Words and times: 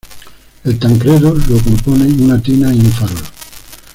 El 0.63 0.79
tancredo 0.79 1.35
lo 1.47 1.59
componen 1.59 2.23
una 2.23 2.41
tina 2.41 2.73
y 2.73 2.79
un 2.79 2.91
farol. 2.91 3.21